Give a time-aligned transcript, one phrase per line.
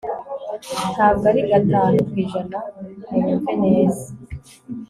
[0.93, 2.59] ntabwo ari gatanu ku ijana
[3.09, 4.07] munyumve neza